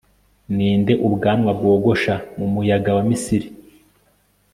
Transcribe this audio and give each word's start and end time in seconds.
ninde 0.55 0.93
ubwanwa 1.07 1.51
bwogosha 1.59 2.13
mumuyaga 2.37 2.91
wa 2.97 3.03
misiri 3.09 3.47